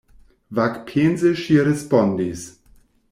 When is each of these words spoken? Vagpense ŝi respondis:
Vagpense 0.59 1.33
ŝi 1.41 1.59
respondis: 1.69 2.49